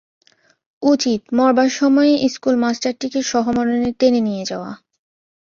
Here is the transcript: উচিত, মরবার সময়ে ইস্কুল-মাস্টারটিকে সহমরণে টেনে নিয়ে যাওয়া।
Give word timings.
উচিত, 0.83 1.21
মরবার 1.37 1.69
সময়ে 1.71 2.13
ইস্কুল-মাস্টারটিকে 2.27 3.19
সহমরণে 3.31 3.89
টেনে 3.99 4.21
নিয়ে 4.21 4.43
যাওয়া। 4.45 4.71